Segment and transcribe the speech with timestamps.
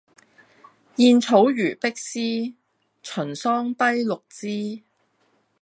[0.95, 2.55] 燕草如碧絲，
[3.03, 4.81] 秦桑低綠枝